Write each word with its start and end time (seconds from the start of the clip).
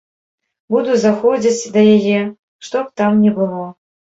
Буду 0.75 0.95
заходзіць 1.03 1.71
да 1.75 1.81
яе, 1.97 2.25
што 2.71 2.77
б 2.87 3.03
там 3.03 3.11
ні 3.27 3.39
было. 3.41 3.63